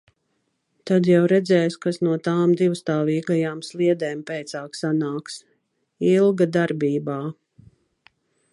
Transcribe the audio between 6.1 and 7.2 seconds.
Ilga darbībā.